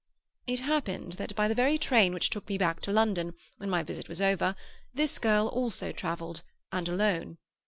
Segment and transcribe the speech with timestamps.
[0.47, 3.83] "It happened that by the very train which took me back to London, when my
[3.83, 4.55] visit was over,
[4.95, 7.37] this girl also travelled, and alone.